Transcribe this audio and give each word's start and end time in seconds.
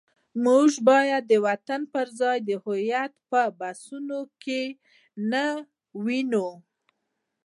موږ 0.45 0.69
باید 0.89 1.21
د 1.31 1.33
وطن 1.47 1.81
پر 1.93 2.07
ځای 2.19 2.37
د 2.43 2.49
هویت 2.63 3.11
په 3.29 3.41
بحثونو 3.59 4.19
کې 4.43 4.61
نه 5.31 5.45
ونیو. 6.03 6.49